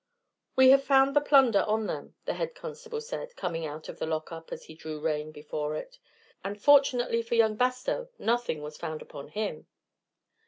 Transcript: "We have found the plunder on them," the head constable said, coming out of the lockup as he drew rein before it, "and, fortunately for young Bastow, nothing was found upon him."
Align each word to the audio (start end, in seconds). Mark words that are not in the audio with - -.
"We 0.55 0.71
have 0.71 0.83
found 0.83 1.15
the 1.15 1.21
plunder 1.21 1.61
on 1.67 1.85
them," 1.85 2.15
the 2.25 2.33
head 2.33 2.55
constable 2.55 3.01
said, 3.01 3.35
coming 3.35 3.67
out 3.67 3.87
of 3.87 3.99
the 3.99 4.07
lockup 4.07 4.51
as 4.51 4.63
he 4.65 4.73
drew 4.73 4.99
rein 4.99 5.31
before 5.31 5.75
it, 5.75 5.99
"and, 6.43 6.59
fortunately 6.59 7.21
for 7.21 7.35
young 7.35 7.55
Bastow, 7.55 8.09
nothing 8.17 8.63
was 8.63 8.77
found 8.77 9.03
upon 9.03 9.27
him." 9.27 9.67